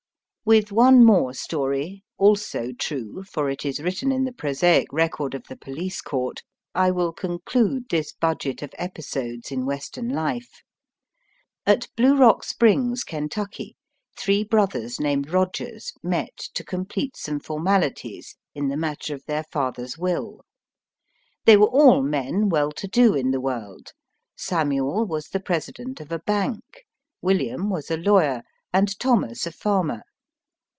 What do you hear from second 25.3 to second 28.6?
president of a bank, William was a lawyer,